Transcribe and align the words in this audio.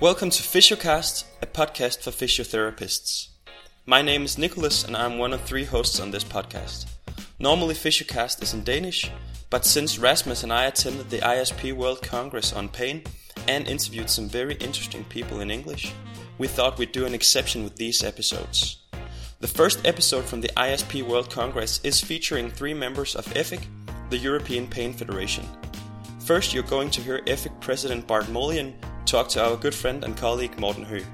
Welcome 0.00 0.30
to 0.30 0.42
Physiocast, 0.42 1.24
a 1.42 1.46
podcast 1.46 2.00
for 2.00 2.10
physiotherapists. 2.10 3.28
My 3.84 4.00
name 4.00 4.24
is 4.24 4.38
Nicholas 4.38 4.84
and 4.84 4.96
I'm 4.96 5.18
one 5.18 5.34
of 5.34 5.42
three 5.42 5.64
hosts 5.64 6.00
on 6.00 6.10
this 6.10 6.24
podcast. 6.24 6.86
Normally, 7.38 7.74
Physiocast 7.74 8.42
is 8.42 8.54
in 8.54 8.64
Danish, 8.64 9.10
but 9.50 9.66
since 9.66 9.98
Rasmus 9.98 10.42
and 10.42 10.52
I 10.52 10.64
attended 10.64 11.10
the 11.10 11.18
ISP 11.18 11.74
World 11.74 12.02
Congress 12.02 12.52
on 12.52 12.70
pain 12.70 13.02
and 13.46 13.68
interviewed 13.68 14.08
some 14.08 14.28
very 14.28 14.54
interesting 14.54 15.04
people 15.04 15.40
in 15.40 15.50
English, 15.50 15.92
we 16.38 16.48
thought 16.48 16.78
we'd 16.78 16.92
do 16.92 17.04
an 17.04 17.14
exception 17.14 17.62
with 17.62 17.76
these 17.76 18.02
episodes. 18.02 18.78
The 19.40 19.48
first 19.48 19.86
episode 19.86 20.24
from 20.24 20.40
the 20.40 20.50
ISP 20.56 21.02
World 21.02 21.28
Congress 21.30 21.80
is 21.84 22.00
featuring 22.00 22.50
three 22.50 22.72
members 22.72 23.14
of 23.14 23.26
EFIC, 23.34 23.66
the 24.08 24.16
European 24.16 24.66
Pain 24.66 24.94
Federation. 24.94 25.46
First, 26.26 26.52
you're 26.52 26.64
going 26.64 26.90
to 26.90 27.00
hear 27.00 27.20
EFIC 27.20 27.60
President 27.60 28.04
Bart 28.04 28.28
Morlion 28.30 28.74
talk 29.04 29.28
to 29.28 29.44
our 29.44 29.56
good 29.56 29.72
friend 29.72 30.02
and 30.02 30.16
colleague 30.16 30.58
Morten 30.58 30.84
Høgh. 30.84 31.06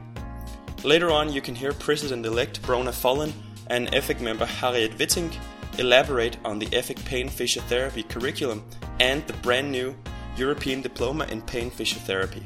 Later 0.84 1.10
on, 1.10 1.30
you 1.30 1.42
can 1.42 1.54
hear 1.54 1.74
President 1.74 2.24
elect 2.24 2.62
Brona 2.62 2.94
Fullen 2.94 3.34
and 3.66 3.88
EFIC 3.92 4.22
member 4.22 4.46
Harriet 4.46 4.96
Wittink 4.96 5.36
elaborate 5.76 6.38
on 6.46 6.58
the 6.58 6.64
EFIC 6.68 7.04
Pain 7.04 7.28
Physiotherapy 7.28 8.08
curriculum 8.08 8.64
and 9.00 9.22
the 9.26 9.34
brand 9.34 9.70
new 9.70 9.94
European 10.38 10.80
Diploma 10.80 11.26
in 11.26 11.42
Pain 11.42 11.70
Physiotherapy. 11.70 12.44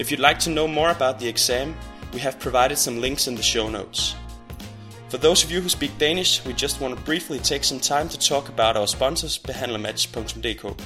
If 0.00 0.10
you'd 0.10 0.18
like 0.18 0.40
to 0.40 0.50
know 0.50 0.66
more 0.66 0.90
about 0.90 1.20
the 1.20 1.28
exam, 1.28 1.76
we 2.12 2.18
have 2.18 2.40
provided 2.40 2.76
some 2.76 3.00
links 3.00 3.28
in 3.28 3.36
the 3.36 3.42
show 3.42 3.68
notes. 3.68 4.16
For 5.10 5.18
those 5.18 5.44
of 5.44 5.52
you 5.52 5.60
who 5.60 5.68
speak 5.68 5.96
Danish, 5.96 6.44
we 6.44 6.54
just 6.54 6.80
want 6.80 6.98
to 6.98 7.04
briefly 7.04 7.38
take 7.38 7.62
some 7.62 7.78
time 7.78 8.08
to 8.08 8.18
talk 8.18 8.48
about 8.48 8.76
our 8.76 8.88
sponsors, 8.88 9.38
behandlermatch.dk. 9.38 10.76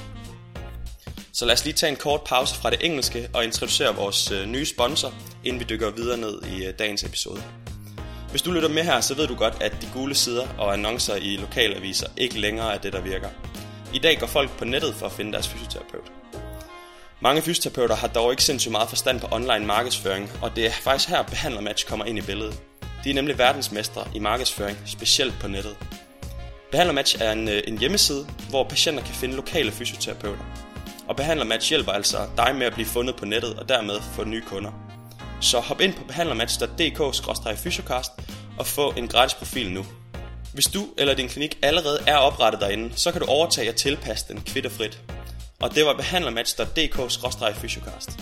Så 1.37 1.45
lad 1.45 1.53
os 1.53 1.65
lige 1.65 1.73
tage 1.73 1.89
en 1.89 1.95
kort 1.95 2.21
pause 2.23 2.55
fra 2.55 2.69
det 2.69 2.85
engelske 2.85 3.29
og 3.33 3.43
introducere 3.43 3.95
vores 3.95 4.31
øh, 4.31 4.45
nye 4.45 4.65
sponsor, 4.65 5.13
inden 5.43 5.59
vi 5.59 5.65
dykker 5.69 5.91
videre 5.91 6.17
ned 6.17 6.41
i 6.43 6.65
øh, 6.65 6.73
dagens 6.79 7.03
episode. 7.03 7.43
Hvis 8.31 8.41
du 8.41 8.51
lytter 8.51 8.69
med 8.69 8.83
her, 8.83 9.01
så 9.01 9.15
ved 9.15 9.27
du 9.27 9.35
godt, 9.35 9.53
at 9.61 9.81
de 9.81 9.87
gule 9.93 10.15
sider 10.15 10.47
og 10.57 10.73
annoncer 10.73 11.15
i 11.15 11.35
lokalaviser 11.35 12.07
ikke 12.17 12.39
længere 12.39 12.73
er 12.73 12.77
det, 12.77 12.93
der 12.93 13.01
virker. 13.01 13.29
I 13.93 13.99
dag 13.99 14.19
går 14.19 14.27
folk 14.27 14.57
på 14.57 14.65
nettet 14.65 14.95
for 14.95 15.05
at 15.05 15.11
finde 15.11 15.31
deres 15.31 15.47
fysioterapeut. 15.47 16.11
Mange 17.21 17.41
fysioterapeuter 17.41 17.95
har 17.95 18.07
dog 18.07 18.31
ikke 18.31 18.43
sindssygt 18.43 18.71
meget 18.71 18.89
forstand 18.89 19.19
på 19.19 19.27
online 19.31 19.65
markedsføring, 19.65 20.31
og 20.41 20.55
det 20.55 20.65
er 20.65 20.71
faktisk 20.71 21.09
her 21.09 21.23
Behandlermatch 21.23 21.87
kommer 21.87 22.05
ind 22.05 22.17
i 22.17 22.21
billedet. 22.21 22.59
De 23.03 23.09
er 23.09 23.13
nemlig 23.13 23.37
verdensmestre 23.37 24.07
i 24.15 24.19
markedsføring, 24.19 24.77
specielt 24.85 25.33
på 25.39 25.47
nettet. 25.47 25.77
Behandlermatch 26.71 27.17
er 27.21 27.31
en, 27.31 27.47
øh, 27.47 27.63
en 27.67 27.77
hjemmeside, 27.77 28.27
hvor 28.49 28.63
patienter 28.63 29.03
kan 29.03 29.13
finde 29.13 29.35
lokale 29.35 29.71
fysioterapeuter. 29.71 30.66
Og 31.09 31.15
Behandlermatch 31.15 31.69
hjælper 31.69 31.91
altså 31.91 32.17
dig 32.37 32.55
med 32.55 32.65
at 32.65 32.73
blive 32.73 32.85
fundet 32.85 33.15
på 33.15 33.25
nettet 33.25 33.59
og 33.59 33.69
dermed 33.69 33.99
få 34.13 34.23
nye 34.23 34.41
kunder. 34.41 34.71
Så 35.41 35.59
hop 35.59 35.81
ind 35.81 35.93
på 35.93 36.03
behandlermatch.dk-fysiocast 36.03 38.11
og 38.57 38.67
få 38.67 38.93
en 38.97 39.07
gratis 39.07 39.33
profil 39.33 39.71
nu. 39.71 39.85
Hvis 40.53 40.67
du 40.67 40.87
eller 40.97 41.13
din 41.13 41.27
klinik 41.27 41.57
allerede 41.61 41.99
er 42.07 42.15
oprettet 42.15 42.61
derinde, 42.61 42.91
så 42.95 43.11
kan 43.11 43.21
du 43.21 43.27
overtage 43.27 43.69
og 43.69 43.75
tilpasse 43.75 44.27
den 44.27 44.41
kvitterfrit. 44.41 45.01
Og 45.59 45.75
det 45.75 45.85
var 45.85 45.93
behandlermatch.dk-fysiocast. 45.93 48.19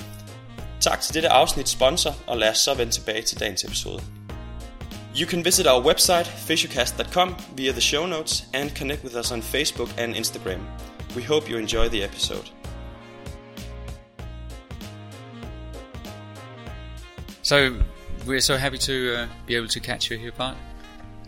Tak 0.79 1.01
til 1.01 1.13
dette 1.13 1.29
afsnit 1.29 1.69
sponsor, 1.69 2.15
og 2.27 2.37
lad 2.37 2.49
os 2.49 2.57
så 2.57 2.73
vende 2.73 2.91
tilbage 2.91 3.21
til 3.21 3.39
dagens 3.39 3.63
episode. 3.63 4.01
You 5.21 5.27
can 5.27 5.45
visit 5.45 5.67
our 5.67 5.85
website, 5.85 6.31
physiocast.com, 6.47 7.35
via 7.55 7.71
the 7.71 7.81
show 7.81 8.05
notes 8.05 8.43
and 8.53 8.71
connect 8.77 9.03
with 9.03 9.19
us 9.19 9.31
on 9.31 9.41
Facebook 9.41 9.89
and 9.97 10.15
Instagram. 10.15 10.61
We 11.15 11.23
hope 11.23 11.51
you 11.51 11.57
enjoy 11.57 11.87
the 11.87 12.03
episode. 12.03 12.64
So 17.45 17.79
we're 18.25 18.41
so 18.41 18.57
happy 18.57 18.79
to 18.79 19.15
uh, 19.15 19.27
be 19.45 19.55
able 19.55 19.67
to 19.67 19.79
catch 19.79 20.09
you 20.09 20.17
here, 20.17 20.31
Bart. 20.31 20.57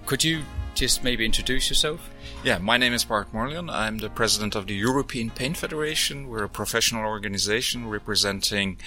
Could 0.07 0.23
you 0.23 0.41
just 0.73 1.03
maybe 1.03 1.23
introduce 1.23 1.69
yourself? 1.69 2.09
Yeah, 2.44 2.57
my 2.57 2.75
name 2.75 2.94
is 2.94 3.05
Bart 3.05 3.31
Morlion. 3.31 3.69
I'm 3.69 4.00
the 4.00 4.09
president 4.09 4.55
of 4.55 4.66
the 4.66 4.73
European 4.73 5.29
Pain 5.29 5.53
Federation. 5.53 6.28
We're 6.28 6.45
a 6.45 6.50
professional 6.50 7.05
organization 7.05 7.88
representing 7.88 8.79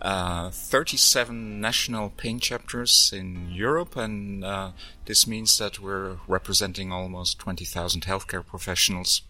uh, 0.00 0.50
37 0.50 1.60
national 1.60 2.10
pain 2.16 2.40
chapters 2.40 3.12
in 3.14 3.52
Europe, 3.52 3.94
and 3.94 4.44
uh, 4.44 4.72
this 5.04 5.24
means 5.24 5.58
that 5.58 5.78
we're 5.78 6.16
representing 6.26 6.90
almost 6.90 7.38
20,000 7.38 8.00
healthcare 8.00 8.44
professionals 8.44 9.22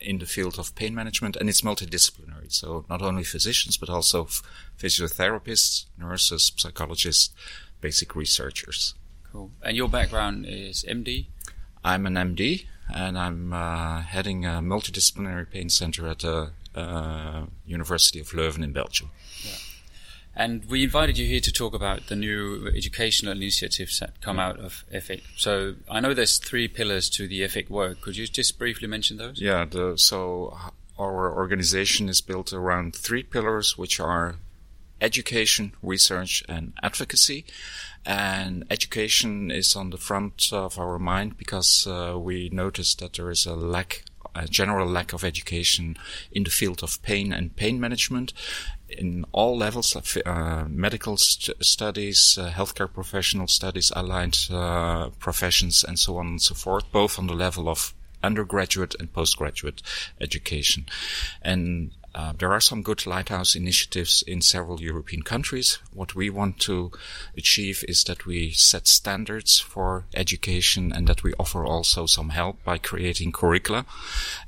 in 0.00 0.18
the 0.18 0.26
field 0.26 0.58
of 0.58 0.74
pain 0.74 0.94
management, 0.94 1.36
and 1.36 1.48
it's 1.48 1.62
multidisciplinary. 1.62 2.52
So 2.52 2.84
not 2.88 3.02
only 3.02 3.24
physicians, 3.24 3.76
but 3.76 3.88
also 3.88 4.28
physiotherapists, 4.78 5.86
nurses, 5.98 6.52
psychologists, 6.56 7.30
basic 7.80 8.14
researchers. 8.14 8.94
Cool. 9.32 9.50
And 9.62 9.76
your 9.76 9.88
background 9.88 10.46
is 10.48 10.84
MD? 10.88 11.26
I'm 11.84 12.06
an 12.06 12.14
MD, 12.14 12.66
and 12.92 13.18
I'm 13.18 13.52
uh, 13.52 14.02
heading 14.02 14.44
a 14.44 14.60
multidisciplinary 14.60 15.50
pain 15.50 15.68
center 15.68 16.08
at 16.08 16.20
the 16.20 16.50
uh, 16.74 17.46
University 17.64 18.20
of 18.20 18.28
Leuven 18.28 18.62
in 18.62 18.72
Belgium. 18.72 19.10
Yeah. 19.42 19.52
And 20.38 20.66
we 20.66 20.84
invited 20.84 21.16
you 21.16 21.26
here 21.26 21.40
to 21.40 21.50
talk 21.50 21.72
about 21.72 22.08
the 22.08 22.14
new 22.14 22.70
educational 22.76 23.32
initiatives 23.32 24.00
that 24.00 24.20
come 24.20 24.38
out 24.38 24.60
of 24.60 24.84
EFIC. 24.92 25.22
So 25.36 25.76
I 25.90 26.00
know 26.00 26.12
there's 26.12 26.36
three 26.36 26.68
pillars 26.68 27.08
to 27.10 27.26
the 27.26 27.40
EFIC 27.40 27.70
work. 27.70 28.02
Could 28.02 28.18
you 28.18 28.26
just 28.26 28.58
briefly 28.58 28.86
mention 28.86 29.16
those? 29.16 29.40
Yeah, 29.40 29.64
the, 29.64 29.96
so 29.96 30.54
our 30.98 31.34
organization 31.34 32.10
is 32.10 32.20
built 32.20 32.52
around 32.52 32.94
three 32.94 33.22
pillars, 33.22 33.78
which 33.78 33.98
are 33.98 34.36
education, 35.00 35.72
research, 35.82 36.44
and 36.50 36.74
advocacy. 36.82 37.46
And 38.04 38.64
education 38.70 39.50
is 39.50 39.74
on 39.74 39.88
the 39.88 39.96
front 39.96 40.50
of 40.52 40.78
our 40.78 40.98
mind 40.98 41.38
because 41.38 41.86
uh, 41.86 42.18
we 42.18 42.50
noticed 42.50 43.00
that 43.00 43.14
there 43.14 43.30
is 43.30 43.46
a 43.46 43.56
lack, 43.56 44.04
a 44.34 44.46
general 44.46 44.86
lack 44.86 45.14
of 45.14 45.24
education 45.24 45.96
in 46.30 46.44
the 46.44 46.50
field 46.50 46.82
of 46.82 47.02
pain 47.02 47.32
and 47.32 47.56
pain 47.56 47.80
management 47.80 48.34
in 48.88 49.24
all 49.32 49.56
levels 49.56 49.96
of 49.96 50.16
uh, 50.24 50.64
medical 50.68 51.16
st- 51.16 51.64
studies, 51.64 52.38
uh, 52.40 52.50
healthcare 52.50 52.92
professional 52.92 53.48
studies, 53.48 53.92
allied 53.94 54.36
uh, 54.50 55.10
professions, 55.18 55.84
and 55.84 55.98
so 55.98 56.16
on 56.18 56.26
and 56.26 56.42
so 56.42 56.54
forth, 56.54 56.90
both 56.92 57.18
on 57.18 57.26
the 57.26 57.34
level 57.34 57.68
of 57.68 57.94
undergraduate 58.26 58.94
and 58.98 59.12
postgraduate 59.12 59.80
education. 60.20 60.86
And 61.40 61.92
uh, 62.16 62.32
there 62.38 62.50
are 62.50 62.62
some 62.62 62.80
good 62.80 63.06
lighthouse 63.06 63.54
initiatives 63.54 64.24
in 64.26 64.40
several 64.40 64.80
European 64.80 65.22
countries. 65.22 65.78
What 65.92 66.14
we 66.14 66.30
want 66.30 66.58
to 66.60 66.90
achieve 67.36 67.84
is 67.86 68.04
that 68.04 68.24
we 68.24 68.52
set 68.52 68.88
standards 68.88 69.60
for 69.60 70.06
education 70.14 70.92
and 70.92 71.06
that 71.08 71.22
we 71.22 71.34
offer 71.34 71.66
also 71.66 72.06
some 72.06 72.30
help 72.30 72.64
by 72.64 72.78
creating 72.78 73.32
curricula. 73.32 73.84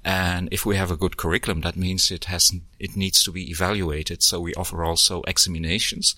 And 0.03 0.49
if 0.51 0.65
we 0.65 0.77
have 0.77 0.91
a 0.91 0.97
good 0.97 1.19
curriculum, 1.19 1.61
that 1.61 1.77
means 1.77 2.11
it 2.11 2.25
has, 2.25 2.51
it 2.79 2.97
needs 2.97 3.23
to 3.25 3.33
be 3.33 3.51
evaluated. 3.51 4.23
So 4.23 4.41
we 4.41 4.55
offer 4.55 4.83
also 4.83 5.23
examinations. 5.27 6.17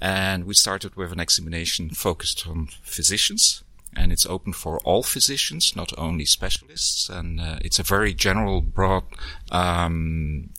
And 0.00 0.44
we 0.44 0.54
started 0.54 0.94
with 0.96 1.12
an 1.12 1.20
examination 1.20 1.90
focused 1.90 2.46
on 2.46 2.68
physicians 2.82 3.62
and 3.98 4.12
it's 4.12 4.26
open 4.26 4.52
for 4.52 4.78
all 4.80 5.02
physicians, 5.02 5.74
not 5.74 5.92
only 5.98 6.24
specialists. 6.24 7.08
And 7.08 7.40
uh, 7.40 7.58
it's 7.60 7.78
a 7.78 7.82
very 7.82 8.14
general, 8.14 8.60
broad 8.60 9.04
um, 9.50 10.50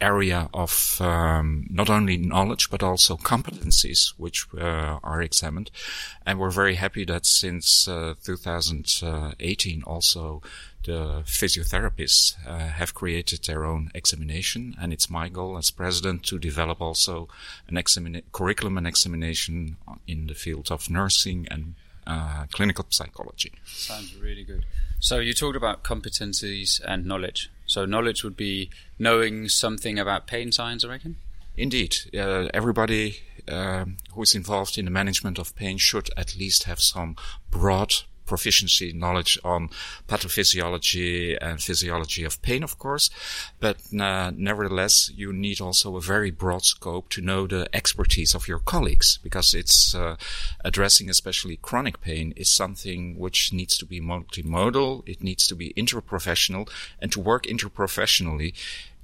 area 0.00 0.48
of 0.52 0.98
um, 1.00 1.66
not 1.70 1.88
only 1.88 2.16
knowledge 2.16 2.68
but 2.70 2.82
also 2.82 3.16
competencies 3.16 4.12
which 4.16 4.46
uh, 4.58 4.98
are 5.02 5.22
examined 5.22 5.70
and 6.26 6.38
we're 6.38 6.50
very 6.50 6.74
happy 6.74 7.04
that 7.04 7.24
since 7.24 7.88
uh, 7.88 8.14
2018 8.22 9.82
also 9.84 10.42
the 10.84 11.22
physiotherapists 11.24 12.34
uh, 12.46 12.58
have 12.58 12.92
created 12.92 13.44
their 13.44 13.64
own 13.64 13.90
examination 13.94 14.74
and 14.80 14.92
it's 14.92 15.08
my 15.08 15.28
goal 15.28 15.56
as 15.56 15.70
president 15.70 16.22
to 16.24 16.38
develop 16.38 16.80
also 16.80 17.28
an 17.68 17.76
examina- 17.76 18.22
curriculum 18.32 18.76
and 18.76 18.86
examination 18.86 19.76
in 20.06 20.26
the 20.26 20.34
field 20.34 20.70
of 20.70 20.90
nursing 20.90 21.46
and 21.50 21.74
uh, 22.06 22.46
clinical 22.52 22.86
psychology. 22.90 23.52
Sounds 23.64 24.16
really 24.16 24.44
good. 24.44 24.64
So 25.00 25.18
you 25.18 25.34
talked 25.34 25.56
about 25.56 25.84
competencies 25.84 26.80
and 26.86 27.04
knowledge. 27.04 27.50
So 27.66 27.84
knowledge 27.84 28.24
would 28.24 28.36
be 28.36 28.70
knowing 28.98 29.48
something 29.48 29.98
about 29.98 30.26
pain 30.26 30.52
science, 30.52 30.84
I 30.84 30.88
reckon. 30.88 31.16
Indeed, 31.56 31.96
uh, 32.16 32.48
everybody 32.52 33.20
uh, 33.46 33.84
who 34.12 34.22
is 34.22 34.34
involved 34.34 34.78
in 34.78 34.86
the 34.86 34.90
management 34.90 35.38
of 35.38 35.54
pain 35.54 35.78
should 35.78 36.10
at 36.16 36.36
least 36.36 36.64
have 36.64 36.80
some 36.80 37.16
broad 37.50 37.94
proficiency 38.26 38.92
knowledge 38.92 39.38
on 39.44 39.68
pathophysiology 40.08 41.36
and 41.40 41.62
physiology 41.62 42.24
of 42.24 42.40
pain, 42.42 42.62
of 42.62 42.78
course. 42.78 43.10
But 43.60 43.78
uh, 43.98 44.32
nevertheless, 44.36 45.10
you 45.14 45.32
need 45.32 45.60
also 45.60 45.96
a 45.96 46.00
very 46.00 46.30
broad 46.30 46.64
scope 46.64 47.08
to 47.10 47.20
know 47.20 47.46
the 47.46 47.68
expertise 47.74 48.34
of 48.34 48.48
your 48.48 48.58
colleagues 48.58 49.18
because 49.22 49.54
it's 49.54 49.94
uh, 49.94 50.16
addressing 50.64 51.10
especially 51.10 51.56
chronic 51.56 52.00
pain 52.00 52.32
is 52.36 52.52
something 52.52 53.18
which 53.18 53.52
needs 53.52 53.76
to 53.78 53.86
be 53.86 54.00
multimodal. 54.00 55.06
It 55.08 55.22
needs 55.22 55.46
to 55.48 55.54
be 55.54 55.72
interprofessional 55.76 56.68
and 57.00 57.12
to 57.12 57.20
work 57.20 57.44
interprofessionally, 57.44 58.54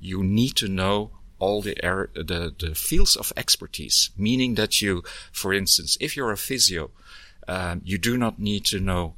you 0.01 0.23
need 0.23 0.57
to 0.57 0.69
know 0.69 1.11
all 1.39 1.63
the, 1.63 1.77
er- 1.85 2.11
the, 2.15 2.55
the 2.59 2.75
fields 2.75 3.17
of 3.17 3.33
expertise, 3.37 4.11
meaning 4.17 4.55
that 4.55 4.81
you, 4.81 5.03
for 5.33 5.53
instance, 5.53 5.97
if 6.01 6.17
you're 6.17 6.31
a 6.31 6.37
physio, 6.37 6.91
um, 7.51 7.83
you 7.85 7.99
do 7.99 8.17
not 8.17 8.39
need 8.39 8.65
to 8.67 8.79
know 8.79 9.15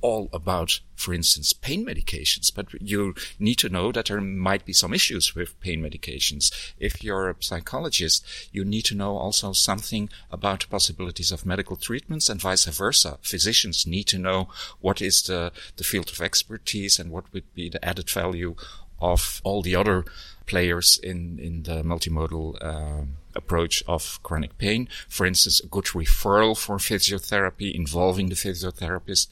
all 0.00 0.28
about, 0.32 0.80
for 0.96 1.14
instance, 1.14 1.52
pain 1.52 1.86
medications, 1.86 2.52
but 2.52 2.66
you 2.82 3.14
need 3.38 3.54
to 3.54 3.68
know 3.68 3.92
that 3.92 4.06
there 4.06 4.20
might 4.20 4.64
be 4.64 4.72
some 4.72 4.92
issues 4.92 5.36
with 5.36 5.60
pain 5.60 5.80
medications. 5.80 6.52
If 6.76 7.04
you're 7.04 7.30
a 7.30 7.36
psychologist, 7.38 8.26
you 8.50 8.64
need 8.64 8.84
to 8.86 8.96
know 8.96 9.16
also 9.16 9.52
something 9.52 10.10
about 10.28 10.62
the 10.62 10.66
possibilities 10.66 11.30
of 11.30 11.46
medical 11.46 11.76
treatments 11.76 12.28
and 12.28 12.40
vice 12.40 12.64
versa. 12.64 13.18
Physicians 13.22 13.86
need 13.86 14.08
to 14.08 14.18
know 14.18 14.48
what 14.80 15.00
is 15.00 15.22
the, 15.22 15.52
the 15.76 15.84
field 15.84 16.10
of 16.10 16.20
expertise 16.20 16.98
and 16.98 17.12
what 17.12 17.32
would 17.32 17.54
be 17.54 17.68
the 17.68 17.84
added 17.84 18.10
value 18.10 18.56
of 19.00 19.40
all 19.44 19.62
the 19.62 19.76
other 19.76 20.04
players 20.46 20.98
in, 21.00 21.38
in 21.38 21.62
the 21.62 21.84
multimodal 21.84 22.56
uh, 22.60 23.04
approach 23.34 23.82
of 23.86 24.22
chronic 24.22 24.58
pain. 24.58 24.88
For 25.08 25.26
instance, 25.26 25.60
a 25.60 25.66
good 25.66 25.86
referral 25.86 26.56
for 26.56 26.76
physiotherapy 26.76 27.74
involving 27.74 28.28
the 28.28 28.34
physiotherapist. 28.34 29.28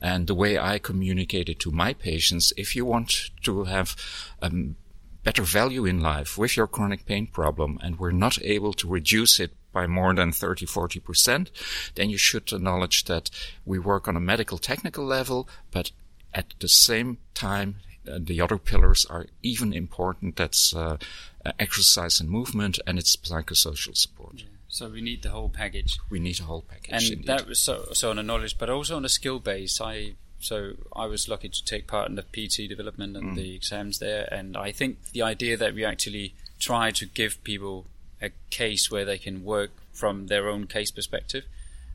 And 0.00 0.26
the 0.26 0.34
way 0.34 0.58
I 0.58 0.78
communicate 0.78 1.48
it 1.48 1.60
to 1.60 1.70
my 1.70 1.94
patients, 1.94 2.52
if 2.56 2.76
you 2.76 2.84
want 2.84 3.30
to 3.42 3.64
have 3.64 3.96
um, 4.42 4.76
better 5.22 5.42
value 5.42 5.84
in 5.84 6.00
life 6.00 6.38
with 6.38 6.56
your 6.56 6.66
chronic 6.66 7.04
pain 7.06 7.26
problem 7.26 7.78
and 7.82 7.98
we're 7.98 8.10
not 8.10 8.42
able 8.42 8.72
to 8.74 8.88
reduce 8.88 9.38
it 9.38 9.52
by 9.72 9.86
more 9.86 10.14
than 10.14 10.32
30, 10.32 10.66
40%, 10.66 11.50
then 11.94 12.10
you 12.10 12.18
should 12.18 12.52
acknowledge 12.52 13.04
that 13.04 13.30
we 13.64 13.78
work 13.78 14.08
on 14.08 14.16
a 14.16 14.20
medical 14.20 14.58
technical 14.58 15.04
level, 15.04 15.48
but 15.70 15.92
at 16.34 16.54
the 16.60 16.68
same 16.68 17.18
time, 17.34 17.76
the 18.04 18.40
other 18.40 18.58
pillars 18.58 19.04
are 19.06 19.26
even 19.42 19.72
important. 19.72 20.36
That's 20.36 20.74
uh, 20.74 20.96
uh, 21.44 21.52
exercise 21.58 22.20
and 22.20 22.28
movement, 22.28 22.78
and 22.86 22.98
it's 22.98 23.16
psychosocial 23.16 23.96
support. 23.96 24.36
Yeah. 24.38 24.44
So 24.68 24.88
we 24.88 25.00
need 25.00 25.22
the 25.22 25.30
whole 25.30 25.48
package. 25.48 25.98
We 26.08 26.20
need 26.20 26.38
a 26.40 26.44
whole 26.44 26.62
package. 26.62 26.92
And 26.92 27.02
indeed. 27.02 27.26
that 27.26 27.46
was 27.46 27.58
so, 27.58 27.88
so 27.92 28.10
on 28.10 28.18
a 28.18 28.22
knowledge, 28.22 28.56
but 28.56 28.70
also 28.70 28.96
on 28.96 29.04
a 29.04 29.08
skill 29.08 29.40
base. 29.40 29.80
I 29.80 30.14
so 30.38 30.72
I 30.94 31.06
was 31.06 31.28
lucky 31.28 31.48
to 31.48 31.64
take 31.64 31.86
part 31.86 32.08
in 32.08 32.14
the 32.14 32.22
PT 32.22 32.68
development 32.68 33.16
and 33.16 33.32
mm. 33.32 33.34
the 33.34 33.54
exams 33.54 33.98
there, 33.98 34.28
and 34.32 34.56
I 34.56 34.72
think 34.72 35.10
the 35.12 35.22
idea 35.22 35.56
that 35.56 35.74
we 35.74 35.84
actually 35.84 36.34
try 36.58 36.90
to 36.92 37.06
give 37.06 37.42
people 37.44 37.86
a 38.22 38.30
case 38.50 38.90
where 38.90 39.04
they 39.04 39.18
can 39.18 39.44
work 39.44 39.70
from 39.92 40.28
their 40.28 40.48
own 40.48 40.66
case 40.66 40.90
perspective, 40.90 41.44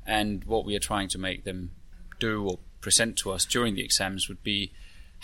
and 0.06 0.44
what 0.44 0.66
we 0.66 0.76
are 0.76 0.80
trying 0.80 1.08
to 1.10 1.18
make 1.18 1.44
them 1.44 1.72
do 2.20 2.48
or 2.48 2.60
present 2.82 3.18
to 3.18 3.32
us 3.32 3.46
during 3.46 3.74
the 3.76 3.84
exams 3.84 4.28
would 4.28 4.44
be 4.44 4.72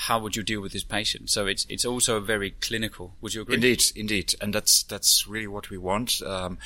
how 0.08 0.18
would 0.18 0.36
you 0.36 0.42
deal 0.42 0.62
with 0.62 0.72
this 0.72 0.84
patient? 0.84 1.30
So 1.30 1.46
it's 1.46 1.66
it's 1.70 1.86
also 1.86 2.20
very 2.20 2.52
clinical. 2.52 3.14
Would 3.22 3.36
you 3.36 3.42
agree? 3.42 3.56
Indeed, 3.56 3.84
indeed, 3.96 4.34
and 4.42 4.54
that's 4.54 4.82
that's 4.84 5.28
really 5.28 5.48
what 5.48 5.70
we 5.70 5.78
want. 5.78 6.22
Um, 6.24 6.58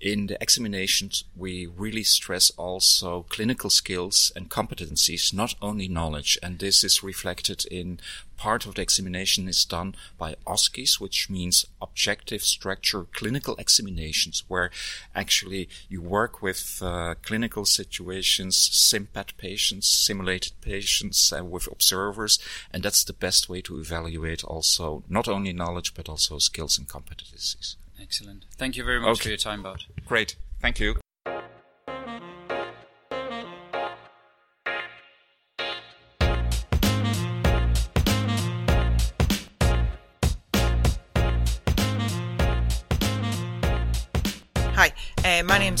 in 0.00 0.28
the 0.28 0.38
examinations, 0.40 1.24
we 1.36 1.66
really 1.66 2.02
stress 2.02 2.50
also 2.56 3.26
clinical 3.28 3.68
skills 3.68 4.32
and 4.34 4.48
competencies, 4.48 5.34
not 5.34 5.54
only 5.60 5.86
knowledge, 5.86 6.38
and 6.42 6.58
this 6.58 6.82
is 6.82 7.02
reflected 7.02 7.66
in 7.66 8.00
part 8.38 8.64
of 8.64 8.76
the 8.76 8.82
examination 8.82 9.48
is 9.48 9.66
done 9.66 9.94
by 10.16 10.36
OSCEs, 10.46 10.98
which 10.98 11.28
means 11.28 11.66
objective 11.82 12.42
structure 12.42 13.04
clinical 13.12 13.54
examinations, 13.56 14.44
where 14.48 14.70
actually 15.14 15.68
you 15.88 16.00
work 16.00 16.40
with 16.40 16.80
uh, 16.82 17.14
clinical 17.22 17.66
situations, 17.66 18.56
SIMPAT 18.56 19.36
patients, 19.36 19.88
simulated 19.88 20.52
patients, 20.62 21.32
uh, 21.32 21.44
with 21.44 21.66
observers, 21.70 22.38
and 22.72 22.82
that's 22.82 23.04
the 23.04 23.12
best 23.12 23.48
way 23.48 23.60
to 23.60 23.78
evaluate 23.78 24.44
also 24.44 25.02
not 25.08 25.28
only 25.28 25.52
knowledge 25.52 25.92
but 25.94 26.08
also 26.08 26.38
skills 26.38 26.78
and 26.78 26.88
competencies. 26.88 27.76
Excellent. 28.00 28.44
Thank 28.56 28.76
you 28.76 28.84
very 28.84 29.00
much 29.00 29.18
okay. 29.18 29.22
for 29.22 29.28
your 29.30 29.38
time, 29.38 29.62
Bart. 29.62 29.86
Great. 30.06 30.36
Thank 30.60 30.78
you. 30.78 30.96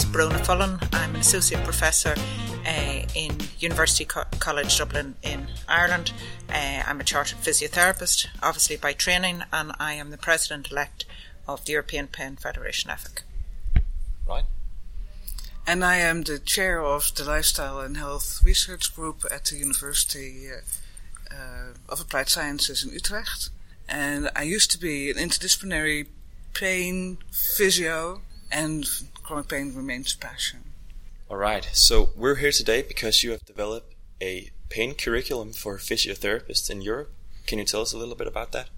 My 0.04 0.12
Brona 0.12 0.44
Fullen. 0.44 0.78
I'm 0.92 1.14
an 1.14 1.20
associate 1.20 1.64
professor 1.64 2.14
uh, 2.66 3.02
in 3.14 3.36
University 3.58 4.04
Co- 4.04 4.24
College 4.38 4.76
Dublin 4.76 5.14
in 5.22 5.46
Ireland. 5.68 6.12
Uh, 6.48 6.82
I'm 6.86 7.00
a 7.00 7.04
chartered 7.04 7.38
physiotherapist, 7.38 8.26
obviously 8.42 8.76
by 8.76 8.92
training, 8.92 9.42
and 9.52 9.72
I 9.78 9.94
am 9.94 10.10
the 10.10 10.18
president 10.18 10.70
elect 10.70 11.04
of 11.46 11.64
the 11.64 11.72
European 11.72 12.06
Pain 12.06 12.36
Federation 12.36 12.90
EFIC. 12.90 13.22
Right. 14.28 14.44
And 15.66 15.84
I 15.84 15.96
am 15.96 16.22
the 16.22 16.38
chair 16.38 16.82
of 16.82 17.14
the 17.14 17.24
Lifestyle 17.24 17.80
and 17.80 17.96
Health 17.96 18.42
Research 18.44 18.94
Group 18.94 19.24
at 19.30 19.46
the 19.46 19.56
University 19.56 20.48
uh, 20.50 21.34
uh, 21.34 21.72
of 21.88 22.00
Applied 22.00 22.28
Sciences 22.28 22.84
in 22.84 22.92
Utrecht. 22.92 23.50
And 23.88 24.30
I 24.36 24.42
used 24.42 24.70
to 24.72 24.78
be 24.78 25.10
an 25.10 25.16
interdisciplinary 25.16 26.06
pain 26.54 27.18
physio 27.30 28.20
and 28.50 28.86
chronic 29.28 29.48
pain 29.48 29.74
remains 29.74 30.14
a 30.14 30.18
passion. 30.18 30.60
All 31.28 31.36
right. 31.36 31.68
So 31.74 32.12
we're 32.16 32.36
here 32.36 32.50
today 32.50 32.80
because 32.80 33.22
you 33.22 33.32
have 33.32 33.44
developed 33.44 33.94
a 34.22 34.50
pain 34.70 34.94
curriculum 34.94 35.52
for 35.52 35.76
physiotherapists 35.76 36.70
in 36.70 36.80
Europe. 36.80 37.12
Can 37.46 37.58
you 37.58 37.66
tell 37.66 37.82
us 37.82 37.92
a 37.92 37.98
little 37.98 38.14
bit 38.14 38.26
about 38.26 38.52
that? 38.52 38.70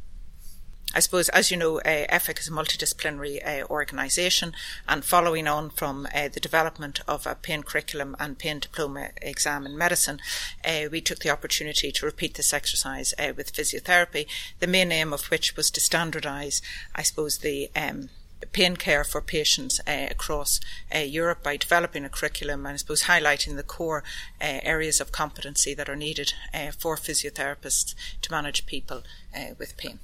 I 0.93 0.99
suppose, 0.99 1.29
as 1.29 1.52
you 1.52 1.56
know, 1.56 1.79
uh, 1.79 2.05
EFIC 2.08 2.41
is 2.41 2.49
a 2.49 2.50
multidisciplinary 2.50 3.38
uh, 3.47 3.64
organisation, 3.70 4.52
and 4.88 5.05
following 5.05 5.47
on 5.47 5.70
from 5.70 6.08
uh, 6.12 6.26
the 6.26 6.41
development 6.41 6.99
of 7.06 7.29
a 7.29 7.37
pain 7.37 7.62
curriculum 7.62 8.17
and 8.19 8.37
pain 8.37 8.58
diploma 8.58 9.11
exam 9.23 9.67
in 9.67 9.79
medicine, 9.79 10.19
uh, 10.64 10.88
we 10.91 11.00
took 11.00 11.20
the 11.20 11.31
opportunity 11.31 11.93
to 11.93 12.06
repeat 12.06 12.35
this 12.35 12.53
exercise 12.53 13.14
uh, 13.20 13.32
with 13.37 13.53
physiotherapy. 13.53 14.26
The 14.58 14.67
main 14.67 14.91
aim 14.91 15.12
of 15.12 15.26
which 15.26 15.56
was 15.56 15.70
to 15.70 15.81
standardise, 15.81 16.61
I 16.93 17.03
suppose, 17.05 17.38
the 17.38 17.70
um, 17.76 18.08
pain 18.46 18.76
care 18.76 19.04
for 19.04 19.20
patients 19.20 19.81
uh, 19.87 20.06
across 20.10 20.60
uh, 20.94 20.98
Europe 20.98 21.42
by 21.42 21.56
developing 21.56 22.04
a 22.04 22.08
curriculum 22.08 22.66
and 22.66 22.75
I 22.75 22.76
suppose 22.76 23.04
highlighting 23.04 23.56
the 23.56 23.62
core 23.62 24.02
uh, 24.40 24.60
areas 24.62 25.00
of 25.00 25.12
competency 25.12 25.75
that 25.75 25.88
are 25.88 25.96
needed 25.96 26.32
uh, 26.52 26.70
for 26.76 26.96
physiotherapists 26.96 27.94
to 28.22 28.32
manage 28.32 28.66
people 28.66 29.02
uh, 29.37 29.54
with 29.58 29.76
pain. 29.76 30.00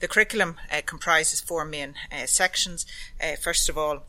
The 0.00 0.08
curriculum 0.08 0.56
uh, 0.70 0.82
comprises 0.84 1.40
four 1.40 1.64
main 1.64 1.94
sections. 2.26 2.86
first 3.40 3.68
of 3.68 3.78
all, 3.78 4.02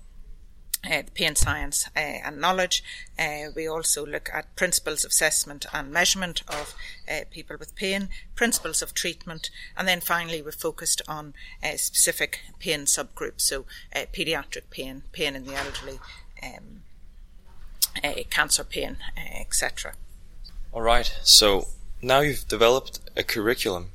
uh, 0.90 1.04
pain 1.14 1.36
science 1.36 1.88
uh, 1.96 2.00
and 2.00 2.40
knowledge. 2.40 2.84
Uh, 3.18 3.52
we 3.56 3.68
also 3.68 4.06
look 4.06 4.30
at 4.34 4.56
principles 4.56 5.06
of 5.06 5.10
assessment 5.10 5.66
and 5.74 5.92
measurement 5.92 6.44
of 6.48 6.76
uh, 7.10 7.22
people 7.32 7.56
with 7.58 7.76
pain, 7.76 8.10
principles 8.36 8.82
of 8.82 8.94
treatment, 8.94 9.50
and 9.78 9.88
then 9.88 10.02
finally 10.02 10.42
we're 10.42 10.52
focused 10.52 11.02
on 11.08 11.34
uh, 11.64 11.78
specific 11.78 12.42
pain 12.60 12.82
subgroups, 12.82 13.42
so 13.42 13.66
uh, 13.96 14.02
pediatric 14.14 14.70
pain, 14.70 15.04
pain 15.12 15.36
in 15.36 15.46
the 15.46 15.56
elderly, 15.56 16.00
um, 16.42 16.82
cancer 18.30 18.64
pain, 18.64 18.98
etc. 19.18 19.94
All 20.72 20.82
right, 20.82 21.16
so 21.24 21.68
now 22.02 22.22
you've 22.22 22.48
developed 22.48 23.00
a 23.16 23.24
curriculum. 23.24 23.92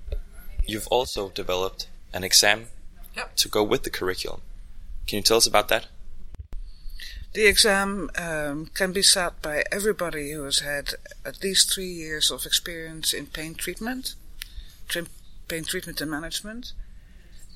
You've 0.66 0.86
also 0.88 1.30
developed 1.30 1.88
an 2.12 2.24
exam 2.24 2.66
yep. 3.16 3.34
to 3.36 3.48
go 3.48 3.62
with 3.62 3.82
the 3.82 3.90
curriculum. 3.90 4.40
Can 5.06 5.16
you 5.16 5.22
tell 5.22 5.38
us 5.38 5.46
about 5.46 5.68
that? 5.68 5.86
The 7.38 7.46
exam 7.46 8.10
um, 8.18 8.66
can 8.74 8.90
be 8.92 9.04
sat 9.04 9.40
by 9.40 9.62
everybody 9.70 10.32
who 10.32 10.42
has 10.42 10.58
had 10.58 10.94
at 11.24 11.40
least 11.40 11.72
three 11.72 11.86
years 11.86 12.32
of 12.32 12.44
experience 12.44 13.14
in 13.14 13.26
pain 13.26 13.54
treatment, 13.54 14.16
pain 15.46 15.62
treatment 15.62 16.00
and 16.00 16.10
management. 16.10 16.72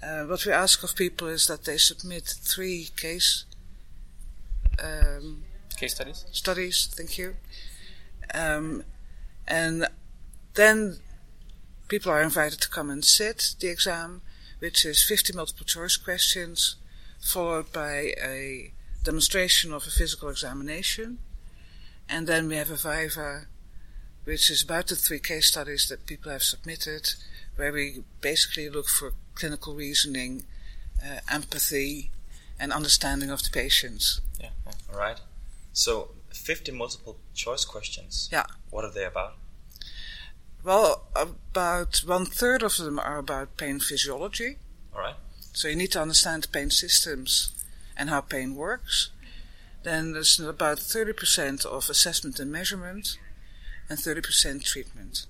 Uh, 0.01 0.23
what 0.27 0.47
we 0.47 0.53
ask 0.53 0.85
of 0.85 0.95
people 0.95 1.27
is 1.27 1.49
that 1.49 1.65
they 1.65 1.79
submit 1.79 2.33
three 2.43 2.91
case 2.97 3.45
um, 4.81 5.43
case 5.77 5.97
studies. 5.97 6.27
Studies, 6.31 6.87
thank 6.87 7.19
you. 7.19 7.35
Um, 8.33 8.85
and 9.49 9.89
then 10.55 10.99
people 11.89 12.13
are 12.13 12.23
invited 12.23 12.61
to 12.61 12.71
come 12.71 12.89
and 12.89 13.05
sit 13.05 13.57
the 13.59 13.67
exam, 13.67 14.23
which 14.61 14.85
is 14.85 15.03
50 15.03 15.33
multiple 15.33 15.67
choice 15.67 15.97
questions, 15.97 16.77
followed 17.21 17.73
by 17.73 18.15
a 18.23 18.71
demonstration 19.05 19.73
of 19.73 19.87
a 19.87 19.91
physical 19.91 20.29
examination. 20.29 21.19
And 22.09 22.27
then 22.27 22.49
we 22.49 22.57
have 22.57 22.71
a 22.71 22.77
Viva, 22.77 23.47
which 24.25 24.51
is 24.51 24.63
about 24.63 24.89
the 24.89 24.97
three 24.97 25.19
case 25.19 25.49
studies 25.49 25.89
that 25.89 26.07
people 26.07 26.31
have 26.31 26.43
submitted, 26.43 27.15
where 27.57 27.73
we 27.73 28.05
basically 28.21 28.69
look 28.69 28.89
for 28.89 29.13
clinical 29.35 29.75
reasoning, 29.75 30.45
uh, 31.03 31.21
empathy, 31.31 32.11
and 32.59 32.73
understanding 32.73 33.31
of 33.31 33.43
the 33.43 33.51
patients. 33.51 34.21
Yeah, 34.41 34.51
all 34.93 34.99
right. 34.99 35.21
So, 35.73 36.11
50 36.33 36.73
multiple 36.73 37.19
choice 37.35 37.65
questions. 37.65 38.29
Yeah. 38.31 38.45
What 38.71 38.85
are 38.85 38.91
they 38.91 39.05
about? 39.05 39.35
Well, 40.65 41.09
about 41.17 42.03
one 42.07 42.27
third 42.27 42.63
of 42.63 42.77
them 42.77 42.99
are 42.99 43.19
about 43.19 43.57
pain 43.57 43.81
physiology. 43.81 44.59
All 44.95 45.01
right. 45.01 45.17
So 45.53 45.69
you 45.69 45.77
need 45.77 45.93
to 45.93 46.01
understand 46.01 46.45
the 46.45 46.49
pain 46.49 46.71
systems 46.71 47.51
and 47.97 48.11
how 48.11 48.21
pain 48.21 48.55
works. 48.55 49.11
Then 49.83 50.13
there's 50.13 50.39
about 50.39 50.79
30% 50.79 51.67
of 51.67 51.91
assessment 51.91 52.39
and 52.39 52.53
measurement 52.53 53.19
and 53.89 53.99
30% 53.99 54.65
treatment. 54.65 55.27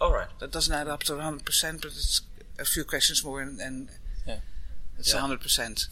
All 0.00 0.12
right. 0.12 0.28
That 0.38 0.52
doesn't 0.52 0.74
add 0.74 0.88
up 0.88 1.02
to 1.04 1.14
100%, 1.14 1.82
but 1.82 1.86
it's 1.86 2.20
a 2.58 2.64
few 2.64 2.84
questions 2.84 3.24
more 3.24 3.40
and, 3.40 3.60
and 3.60 3.88
Yeah. 4.26 4.38
it's 4.98 5.12
Yeah. 5.12 5.20
100%. 5.20 5.88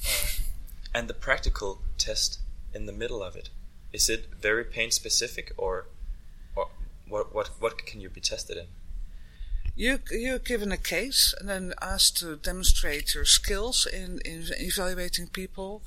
And 0.95 1.09
the 1.09 1.15
practical 1.15 1.83
test 1.99 2.39
in 2.73 2.87
the 2.87 2.93
middle 2.93 3.23
of 3.23 3.35
it, 3.35 3.49
is 3.93 4.09
it 4.09 4.29
very 4.41 4.65
pain 4.65 4.91
specific 4.91 5.53
or, 5.57 5.89
or 6.55 6.69
what, 7.09 7.35
what, 7.35 7.51
what 7.61 7.85
can 7.87 8.01
you 8.01 8.09
be 8.11 8.21
tested 8.21 8.57
in? 8.57 8.67
You, 9.77 9.99
you're 10.13 10.39
given 10.39 10.71
a 10.71 10.77
case 10.77 11.35
and 11.41 11.49
then 11.49 11.75
asked 11.83 12.19
to 12.19 12.37
demonstrate 12.37 13.13
your 13.15 13.25
skills 13.25 13.87
in, 13.87 14.21
in 14.25 14.45
evaluating 14.59 15.29
people, 15.29 15.83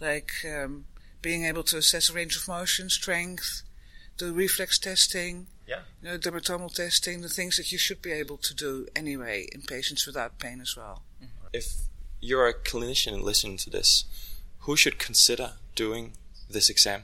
like 0.00 0.32
um, 0.44 0.84
being 1.22 1.44
able 1.44 1.62
to 1.64 1.78
assess 1.78 2.10
a 2.10 2.12
range 2.12 2.36
of 2.36 2.48
motion, 2.48 2.90
strength, 2.90 3.62
do 4.18 4.32
reflex 4.32 4.78
testing, 4.78 5.46
Yeah. 5.66 5.82
you 6.02 6.08
know, 6.08 6.18
dermatomal 6.18 6.74
testing, 6.74 7.22
the 7.22 7.28
things 7.28 7.56
that 7.56 7.72
you 7.72 7.78
should 7.78 8.02
be 8.02 8.12
able 8.12 8.36
to 8.38 8.54
do 8.54 8.86
anyway 8.94 9.48
in 9.52 9.62
patients 9.62 10.06
without 10.06 10.38
pain 10.38 10.60
as 10.60 10.76
well. 10.76 11.02
If 11.52 11.66
you're 12.20 12.48
a 12.48 12.54
clinician 12.54 13.22
listening 13.22 13.56
to 13.58 13.70
this, 13.70 14.04
who 14.60 14.76
should 14.76 14.98
consider 14.98 15.54
doing 15.74 16.12
this 16.48 16.68
exam? 16.68 17.02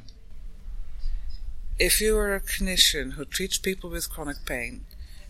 If 1.79 2.01
you 2.01 2.17
are 2.19 2.35
a 2.35 2.41
clinician 2.41 3.13
who 3.13 3.25
treats 3.25 3.59
people 3.59 3.91
with 3.91 4.11
chronic 4.11 4.45
pain 4.45 4.85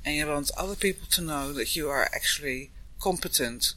and 0.05 0.17
you 0.17 0.27
want 0.27 0.51
other 0.57 0.75
people 0.75 1.07
to 1.13 1.21
know 1.21 1.53
that 1.53 1.77
you 1.77 1.89
are 1.89 2.05
actually 2.15 2.71
competent, 3.01 3.75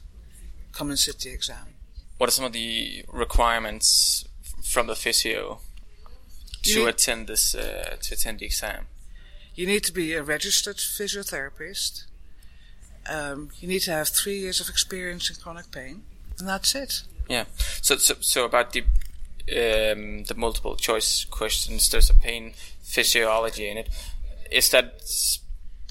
come 0.72 0.90
and 0.90 0.98
sit 0.98 1.20
the 1.20 1.30
exam. 1.30 1.73
What 2.18 2.28
are 2.28 2.32
some 2.32 2.44
of 2.44 2.52
the 2.52 3.04
requirements 3.12 4.24
from 4.62 4.86
the 4.86 4.94
physio 4.96 5.60
to 6.62 6.70
You- 6.80 6.88
attend 6.88 7.26
this 7.26 7.54
uh, 7.54 7.96
to 8.02 8.14
attend 8.14 8.38
the 8.40 8.46
exam? 8.46 8.86
You 9.54 9.66
need 9.66 9.84
to 9.84 9.92
be 9.92 10.14
a 10.14 10.22
registered 10.22 10.76
physiotherapist. 10.78 12.04
Um, 13.08 13.50
you 13.60 13.68
need 13.68 13.82
to 13.82 13.90
have 13.92 14.08
three 14.08 14.38
years 14.38 14.60
of 14.60 14.68
experience 14.68 15.28
in 15.30 15.36
chronic 15.36 15.70
pain, 15.70 16.02
and 16.38 16.48
that's 16.48 16.74
it. 16.74 17.02
Yeah. 17.28 17.44
So 17.82 17.96
so, 17.98 18.14
so 18.20 18.44
about 18.44 18.72
the 18.72 18.80
um, 18.82 20.24
the 20.24 20.34
multiple 20.36 20.76
choice 20.76 21.24
questions, 21.30 21.88
there's 21.90 22.10
a 22.10 22.14
pain 22.14 22.54
physiology 22.82 23.68
in 23.68 23.76
it. 23.78 23.88
Is 24.50 24.70
that 24.70 24.94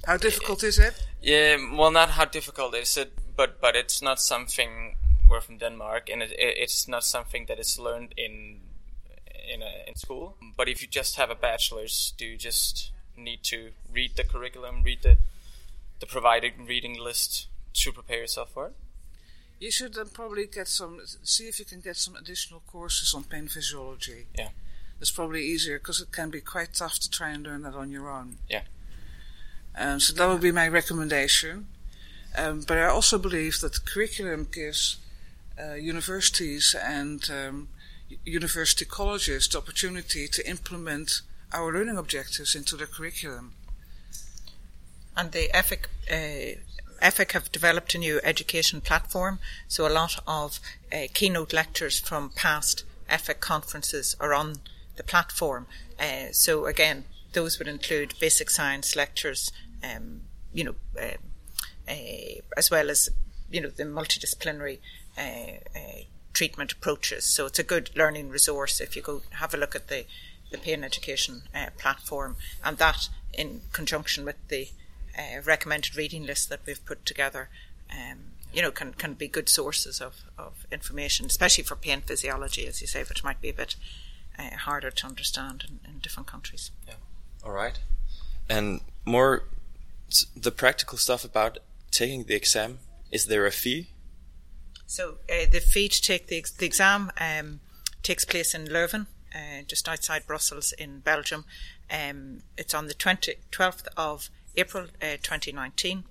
How 0.08 0.18
difficult 0.18 0.64
is 0.64 0.78
it? 0.80 0.94
yeah? 1.22 1.58
Well, 1.78 1.92
not 1.92 2.10
how 2.12 2.26
difficult 2.26 2.76
is 2.76 2.98
it, 2.98 3.12
but 3.38 3.62
but 3.62 3.76
it's 3.76 4.02
not 4.02 4.20
something. 4.20 4.96
We're 5.34 5.42
from 5.42 5.58
Denmark, 5.58 6.10
and 6.12 6.22
it, 6.22 6.32
it, 6.32 6.58
it's 6.64 6.88
not 6.88 7.04
something 7.04 7.48
that 7.48 7.58
is 7.58 7.80
learned 7.80 8.14
in 8.16 8.60
in 9.52 9.64
a, 9.64 9.90
in 9.90 9.96
school. 9.96 10.38
But 10.56 10.70
if 10.70 10.84
you 10.84 10.88
just 10.88 11.16
have 11.16 11.32
a 11.32 11.36
bachelor's, 11.36 12.14
do 12.20 12.26
you 12.26 12.38
just 12.38 12.92
need 13.18 13.42
to 13.46 13.72
read 13.92 14.16
the 14.16 14.24
curriculum, 14.24 14.84
read 14.84 15.02
the 15.02 15.18
the 16.00 16.06
provided 16.06 16.54
reading 16.68 17.00
list 17.00 17.48
to 17.74 17.92
prepare 17.92 18.20
yourself 18.20 18.52
for 18.54 18.68
it? 18.68 18.74
You 19.60 19.72
should 19.72 19.96
then 19.96 20.10
probably 20.14 20.46
get 20.46 20.68
some, 20.68 21.02
see 21.24 21.48
if 21.48 21.58
you 21.58 21.66
can 21.66 21.80
get 21.80 21.98
some 21.98 22.16
additional 22.16 22.62
courses 22.68 23.14
on 23.16 23.24
pain 23.24 23.48
physiology. 23.48 24.28
Yeah. 24.38 24.50
That's 25.00 25.12
probably 25.12 25.44
easier 25.44 25.80
because 25.80 26.00
it 26.02 26.12
can 26.12 26.30
be 26.30 26.42
quite 26.42 26.74
tough 26.74 27.00
to 27.00 27.10
try 27.10 27.30
and 27.32 27.44
learn 27.44 27.64
that 27.64 27.74
on 27.74 27.90
your 27.90 28.10
own. 28.10 28.38
Yeah. 28.50 28.64
Um, 29.76 30.00
so 30.00 30.14
that 30.14 30.28
would 30.30 30.42
be 30.42 30.52
my 30.52 30.68
recommendation. 30.68 31.68
Um, 32.38 32.62
but 32.68 32.78
I 32.78 32.86
also 32.86 33.18
believe 33.18 33.62
that 33.62 33.74
the 33.74 33.80
curriculum 33.80 34.48
gives 34.52 34.98
uh, 35.62 35.74
universities 35.74 36.76
and 36.82 37.30
um, 37.30 37.68
university 38.26 38.86
colleges 38.86 39.48
the 39.48 39.58
opportunity 39.58 40.28
to 40.28 40.48
implement 40.48 41.22
our 41.52 41.72
learning 41.72 41.98
objectives 41.98 42.56
into 42.56 42.76
their 42.76 42.88
curriculum. 42.88 43.54
And 45.16 45.32
the 45.32 45.50
EFIC, 45.54 45.86
uh, 46.10 46.60
EFIC 47.02 47.32
have 47.34 47.52
developed 47.52 47.94
a 47.94 48.00
new 48.00 48.20
education 48.24 48.82
platform, 48.82 49.40
so 49.68 49.88
a 49.88 49.94
lot 49.94 50.20
of 50.26 50.60
uh, 50.92 51.08
keynote 51.14 51.54
lectures 51.54 52.00
from 52.00 52.32
past 52.32 52.84
EFIC 53.10 53.40
conferences 53.40 54.16
are 54.20 54.34
on 54.34 54.56
the 54.96 55.04
platform. 55.04 55.68
Uh, 56.00 56.32
so 56.32 56.66
again, 56.66 57.06
those 57.34 57.60
would 57.60 57.68
include 57.68 58.14
basic 58.20 58.50
science 58.50 58.96
lectures, 58.96 59.52
um, 59.84 60.22
you 60.54 60.64
know, 60.64 60.76
um 61.00 61.18
uh, 61.88 62.40
as 62.58 62.72
well 62.72 62.90
as 62.90 63.10
you 63.52 63.62
know 63.62 63.70
the 63.70 63.84
multidisciplinary 63.84 64.78
uh, 64.78 64.80
uh, 64.80 65.03
treatment 66.34 66.72
approaches. 66.72 67.26
So 67.26 67.46
it's 67.46 67.60
a 67.60 67.64
good 67.64 67.92
learning 67.96 68.30
resource 68.30 68.82
if 68.82 68.96
you 68.96 69.02
go 69.02 69.22
have 69.32 69.54
a 69.54 69.58
look 69.58 69.76
at 69.76 69.88
the 69.88 70.06
the 70.52 70.58
pain 70.60 70.84
education 70.84 71.44
uh, 71.56 71.68
platform, 71.78 72.36
and 72.64 72.78
that 72.78 73.10
in 73.34 73.62
conjunction 73.72 74.24
with 74.24 74.36
the 74.50 74.70
uh, 75.18 75.42
recommended 75.44 75.98
reading 75.98 76.26
list 76.26 76.50
that 76.50 76.60
we've 76.66 76.86
put 76.86 77.06
together, 77.06 77.50
um, 77.92 78.20
you 78.54 78.62
know, 78.62 78.72
can 78.72 78.94
can 78.94 79.16
be 79.16 79.28
good 79.28 79.50
sources 79.50 80.00
of, 80.00 80.24
of 80.38 80.68
information, 80.72 81.26
especially 81.26 81.64
for 81.64 81.76
pain 81.76 82.02
physiology, 82.02 82.68
as 82.68 82.82
you 82.82 82.88
say, 82.88 83.04
which 83.04 83.24
might 83.24 83.42
be 83.42 83.50
a 83.50 83.54
bit 83.54 83.76
uh, 84.38 84.56
harder 84.56 84.92
to 84.92 85.08
understand 85.08 85.66
in, 85.68 85.92
in 85.92 86.00
different 86.00 86.28
countries. 86.28 86.72
Yeah. 86.88 86.96
All 87.44 87.52
right. 87.52 87.80
And 88.48 88.82
more 89.06 89.46
the 90.36 90.52
practical 90.52 90.98
stuff 90.98 91.26
about 91.26 91.58
taking 91.90 92.26
the 92.26 92.36
exam. 92.36 92.80
Is 93.12 93.26
there 93.26 93.46
a 93.46 93.52
fee? 93.52 93.88
So 94.94 95.16
uh, 95.28 95.48
the 95.50 95.60
fee 95.60 95.90
to 95.90 96.00
take 96.00 96.28
the, 96.28 96.46
the 96.60 96.68
exam 96.68 97.12
um, 97.20 97.62
takes 98.04 98.26
place 98.26 98.54
in 98.54 98.68
Leuven, 98.68 99.08
uh, 99.34 99.64
just 99.66 99.90
outside 99.90 100.28
Brussels 100.28 100.72
in 100.72 101.00
Belgium. 101.00 101.46
Um, 101.90 102.44
it's 102.60 102.76
on 102.76 102.86
the 102.86 102.94
20, 102.94 103.34
12th 103.52 103.88
of 103.98 104.30
April 104.56 104.90
uh, 105.02 105.18
2019. 105.24 106.04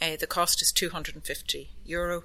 Uh, 0.00 0.16
the 0.18 0.26
cost 0.26 0.62
is 0.62 0.72
250 0.72 1.68
euro. 1.84 2.24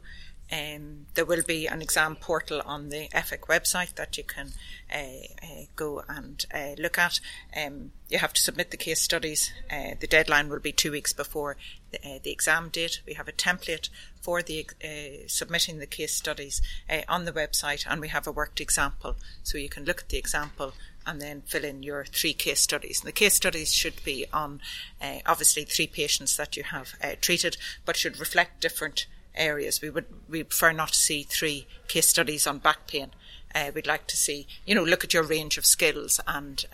Um, 0.50 1.08
there 1.16 1.26
will 1.26 1.44
be 1.46 1.68
an 1.68 1.82
exam 1.82 2.16
portal 2.16 2.62
on 2.66 2.88
the 2.88 3.10
EFIC 3.10 3.42
website 3.50 3.96
that 3.96 4.18
you 4.18 4.24
can 4.24 4.54
uh, 4.96 5.26
uh, 5.44 5.66
go 5.76 6.04
and 6.08 6.46
look 6.80 6.98
at. 6.98 7.20
Um, 7.54 7.92
you 8.08 8.20
have 8.20 8.32
to 8.32 8.42
submit 8.42 8.72
the 8.72 8.78
case 8.78 9.02
studies. 9.02 9.52
The 9.70 10.08
deadline 10.08 10.48
will 10.48 10.60
be 10.60 10.72
two 10.72 10.92
weeks 10.92 11.12
before 11.12 11.58
uh, 12.04 12.20
the 12.22 12.32
exam 12.32 12.70
date. 12.70 13.02
We 13.06 13.14
have 13.14 13.28
a 13.28 13.34
template 13.34 13.90
for 14.22 14.42
the 14.42 14.68
uh, 14.84 15.28
submitting 15.28 15.80
the 15.80 15.86
case 15.86 16.14
studies 16.14 16.62
uh, 16.90 17.02
on 17.08 17.26
the 17.26 17.32
website, 17.32 17.86
and 17.88 18.02
we 18.02 18.08
have 18.10 18.28
a 18.28 18.32
worked 18.32 18.62
example, 18.62 19.16
so 19.44 19.58
you 19.58 19.70
can 19.70 19.86
look 19.86 20.02
at 20.02 20.10
the 20.10 20.18
example 20.18 20.74
and 21.06 21.22
then 21.22 21.42
fill 21.42 21.66
in 21.66 21.84
your 21.84 22.06
three 22.06 22.34
case 22.34 22.62
studies. 22.62 23.02
And 23.02 23.08
the 23.08 23.12
case 23.12 23.34
studies 23.34 23.74
should 23.74 24.04
be 24.04 24.26
on 24.32 24.62
uh, 25.02 25.20
obviously 25.26 25.64
three 25.64 25.88
patients 25.88 26.38
that 26.38 26.56
you 26.56 26.64
have 26.64 26.94
uh, 27.04 27.12
treated, 27.20 27.58
but 27.86 27.98
should 27.98 28.20
reflect 28.20 28.62
different 28.62 29.06
areas. 29.36 29.82
We 29.82 29.90
would 29.90 30.06
we 30.30 30.44
prefer 30.44 30.72
not 30.72 30.90
to 30.90 30.98
see 30.98 31.24
three 31.24 31.68
case 31.88 32.08
studies 32.08 32.48
on 32.48 32.60
back 32.60 32.88
pain. 32.88 33.12
Uh, 33.54 33.72
we'd 33.74 33.88
like 33.88 34.08
to 34.08 34.18
see 34.18 34.48
you 34.66 34.74
know 34.76 34.84
look 34.84 35.04
at 35.04 35.14
your 35.14 35.24
range 35.24 35.58
of 35.58 35.66
skills 35.66 36.20
and. 36.28 36.66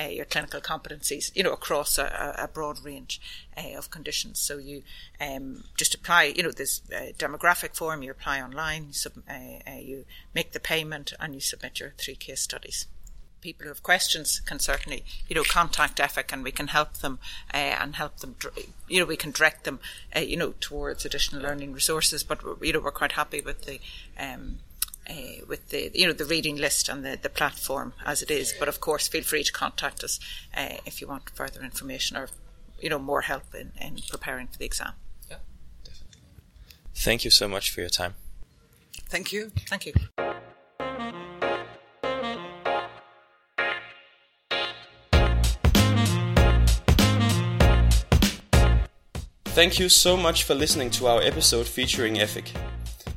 Uh, 0.00 0.08
your 0.08 0.24
clinical 0.24 0.60
competencies, 0.60 1.30
you 1.34 1.42
know, 1.42 1.52
across 1.52 1.98
a, 1.98 2.34
a 2.38 2.48
broad 2.48 2.82
range 2.84 3.20
uh, 3.56 3.76
of 3.76 3.90
conditions. 3.90 4.38
So 4.38 4.56
you 4.56 4.82
um, 5.20 5.64
just 5.76 5.94
apply, 5.94 6.32
you 6.36 6.42
know, 6.42 6.52
this 6.52 6.80
uh, 6.94 7.12
demographic 7.18 7.76
form. 7.76 8.02
You 8.02 8.12
apply 8.12 8.40
online, 8.40 8.86
you, 8.88 8.92
sub, 8.92 9.12
uh, 9.28 9.70
uh, 9.70 9.78
you 9.78 10.04
make 10.34 10.52
the 10.52 10.60
payment, 10.60 11.12
and 11.20 11.34
you 11.34 11.40
submit 11.40 11.80
your 11.80 11.92
three 11.98 12.14
case 12.14 12.40
studies 12.40 12.86
people 13.40 13.64
who 13.64 13.70
have 13.70 13.82
questions 13.82 14.40
can 14.40 14.58
certainly, 14.58 15.04
you 15.28 15.34
know, 15.34 15.42
contact 15.42 15.98
EFIC 15.98 16.32
and 16.32 16.44
we 16.44 16.52
can 16.52 16.68
help 16.68 16.98
them 16.98 17.18
uh, 17.52 17.56
and 17.56 17.96
help 17.96 18.18
them, 18.18 18.36
you 18.88 19.00
know, 19.00 19.06
we 19.06 19.16
can 19.16 19.30
direct 19.30 19.64
them, 19.64 19.80
uh, 20.14 20.20
you 20.20 20.36
know, 20.36 20.54
towards 20.60 21.04
additional 21.04 21.42
learning 21.42 21.72
resources. 21.72 22.22
But 22.22 22.40
you 22.60 22.72
know, 22.72 22.80
we're 22.80 22.90
quite 22.90 23.12
happy 23.12 23.40
with 23.40 23.62
the. 23.62 23.80
Um, 24.18 24.58
uh, 25.08 25.44
with 25.48 25.70
the 25.70 25.90
you 25.94 26.06
know 26.06 26.12
the 26.12 26.24
reading 26.24 26.56
list 26.56 26.88
and 26.88 27.04
the, 27.04 27.18
the 27.20 27.28
platform 27.28 27.92
as 28.04 28.22
it 28.22 28.30
is, 28.30 28.54
but 28.58 28.68
of 28.68 28.80
course 28.80 29.08
feel 29.08 29.22
free 29.22 29.42
to 29.42 29.52
contact 29.52 30.04
us 30.04 30.20
uh, 30.56 30.76
if 30.84 31.00
you 31.00 31.06
want 31.06 31.30
further 31.30 31.62
information 31.62 32.16
or 32.16 32.28
you 32.80 32.88
know 32.88 32.98
more 32.98 33.22
help 33.22 33.54
in, 33.54 33.72
in 33.80 33.98
preparing 34.08 34.46
for 34.46 34.58
the 34.58 34.64
exam. 34.64 34.92
Yeah, 35.30 35.36
definitely. 35.84 36.20
Thank 36.94 37.24
you 37.24 37.30
so 37.30 37.48
much 37.48 37.70
for 37.70 37.80
your 37.80 37.90
time. 37.90 38.14
Thank 39.08 39.32
you. 39.32 39.50
Thank 39.68 39.86
you. 39.86 39.94
Thank 49.52 49.80
you 49.80 49.88
so 49.88 50.16
much 50.16 50.44
for 50.44 50.54
listening 50.54 50.90
to 50.92 51.08
our 51.08 51.20
episode 51.20 51.66
featuring 51.66 52.14
EFIC. 52.14 52.54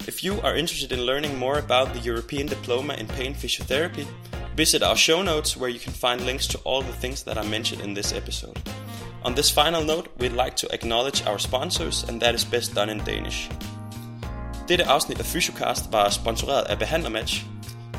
If 0.06 0.22
you 0.22 0.42
are 0.42 0.54
interested 0.54 0.92
in 0.92 1.06
learning 1.06 1.40
more 1.40 1.60
about 1.60 1.94
the 1.94 2.00
European 2.00 2.46
Diploma 2.46 2.94
in 2.96 3.08
Pain 3.08 3.34
Physiotherapy, 3.34 4.06
visit 4.54 4.84
our 4.84 4.98
show 4.98 5.22
notes 5.24 5.56
where 5.56 5.70
you 5.70 5.80
can 5.80 5.94
find 5.94 6.26
links 6.26 6.46
to 6.48 6.58
all 6.66 6.82
the 6.82 7.00
things 7.02 7.24
that 7.24 7.38
I 7.38 7.44
mentioned 7.48 7.82
in 7.82 7.94
this 7.94 8.12
episode. 8.12 8.58
On 9.24 9.34
this 9.34 9.50
final 9.50 9.82
note, 9.82 10.10
we'd 10.20 10.34
like 10.34 10.58
to 10.58 10.68
acknowledge 10.74 11.26
our 11.26 11.40
sponsors, 11.40 12.04
and 12.04 12.22
that 12.22 12.36
is 12.36 12.44
best 12.44 12.76
done 12.76 12.90
in 12.90 12.98
Danish. 13.06 13.50
Dette 14.68 14.86
afsnit 14.86 15.20
af 15.20 15.26
Fysiocast 15.26 15.92
var 15.92 16.10
sponsoreret 16.10 16.64
af 16.64 16.80
Behandlermatch. 16.80 17.46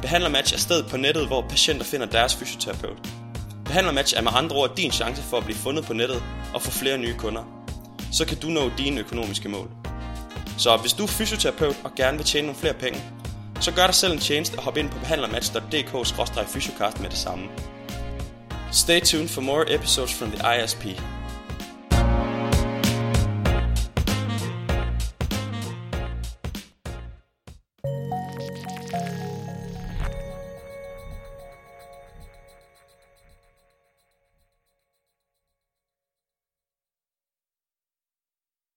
Behandlermatch 0.03 0.55
er 0.55 0.59
stedet 0.59 0.87
på 0.91 0.97
nettet, 0.97 1.27
hvor 1.27 1.43
patienter 1.49 1.85
finder 1.85 2.07
deres 2.07 2.35
fysioterapeut. 2.35 3.09
Behandlermatch 3.65 4.15
er 4.17 4.23
med 4.23 4.33
andre 4.35 4.57
ord 4.57 4.77
din 4.77 4.93
chance 4.93 5.23
for 5.23 5.37
at 5.37 5.45
blive 5.45 5.59
fundet 5.59 5.85
på 5.85 5.93
nettet 5.93 6.23
og 6.55 6.63
få 6.63 6.71
flere 6.71 6.99
nye 6.99 7.15
kunder. 7.19 7.45
Så 8.13 8.25
kan 8.27 8.39
du 8.39 8.47
nå 8.47 8.71
dine 8.79 9.01
økonomiske 9.01 9.49
mål. 9.49 9.71
Så 10.59 10.77
hvis 10.77 10.93
du 10.93 11.03
er 11.03 11.09
fysioterapeut 11.09 11.77
og 11.85 11.95
gerne 11.95 12.17
vil 12.17 12.27
tjene 12.27 12.47
nogle 12.47 12.61
flere 12.61 12.75
penge, 12.75 13.03
så 13.61 13.73
gør 13.73 13.87
dig 13.87 13.95
selv 13.95 14.13
en 14.13 14.19
tjeneste 14.19 14.57
og 14.57 14.63
hop 14.63 14.77
ind 14.77 14.91
på 14.91 14.99
behandlermatch.dk-fysiocast 14.99 17.01
med 17.01 17.11
det 17.11 17.19
samme. 17.19 17.45
Stay 18.73 19.01
tuned 19.01 19.29
for 19.29 19.41
more 19.41 19.75
episodes 19.75 20.15
from 20.15 20.31
the 20.31 20.65
ISP. 20.65 20.85